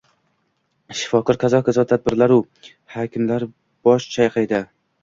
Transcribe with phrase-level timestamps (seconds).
[1.01, 2.41] Shifokorlar, kazo-kazo tabiblaru
[2.97, 3.49] hakimlar
[3.91, 4.69] bosh chayqaydi.